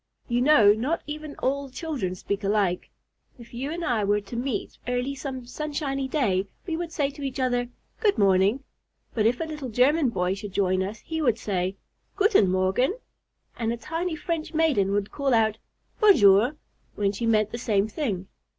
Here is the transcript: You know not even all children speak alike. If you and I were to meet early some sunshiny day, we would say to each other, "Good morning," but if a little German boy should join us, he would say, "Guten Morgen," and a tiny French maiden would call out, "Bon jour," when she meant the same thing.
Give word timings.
You 0.27 0.41
know 0.41 0.73
not 0.73 1.03
even 1.05 1.35
all 1.35 1.69
children 1.69 2.15
speak 2.15 2.43
alike. 2.43 2.89
If 3.37 3.53
you 3.53 3.69
and 3.69 3.85
I 3.85 4.03
were 4.03 4.19
to 4.21 4.35
meet 4.35 4.79
early 4.87 5.13
some 5.13 5.45
sunshiny 5.45 6.07
day, 6.07 6.47
we 6.65 6.75
would 6.75 6.91
say 6.91 7.11
to 7.11 7.21
each 7.21 7.39
other, 7.39 7.69
"Good 7.99 8.17
morning," 8.17 8.63
but 9.13 9.27
if 9.27 9.39
a 9.39 9.43
little 9.43 9.69
German 9.69 10.09
boy 10.09 10.33
should 10.33 10.53
join 10.53 10.81
us, 10.81 11.01
he 11.01 11.21
would 11.21 11.37
say, 11.37 11.75
"Guten 12.15 12.49
Morgen," 12.49 12.95
and 13.59 13.71
a 13.71 13.77
tiny 13.77 14.15
French 14.15 14.55
maiden 14.55 14.91
would 14.91 15.11
call 15.11 15.35
out, 15.35 15.59
"Bon 15.99 16.15
jour," 16.15 16.55
when 16.95 17.11
she 17.11 17.27
meant 17.27 17.51
the 17.51 17.59
same 17.59 17.87
thing. 17.87 18.25